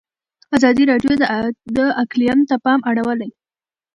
ازادي 0.57 0.83
راډیو 0.91 1.11
د 1.77 1.79
اقلیم 2.03 2.39
ته 2.49 2.55
پام 2.65 2.79
اړولی. 2.89 3.29